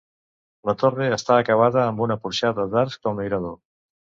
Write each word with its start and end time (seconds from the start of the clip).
La 0.69 0.73
torre 0.83 1.09
està 1.17 1.37
acabada 1.43 1.83
amb 1.91 2.03
una 2.07 2.17
porxada 2.25 2.67
d'arcs 2.73 2.99
com 3.05 3.15
a 3.17 3.19
mirador. 3.21 3.57